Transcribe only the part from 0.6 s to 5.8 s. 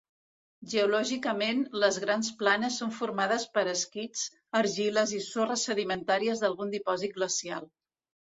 Geològicament, les Grans Planes són formades per esquists, argiles i sorres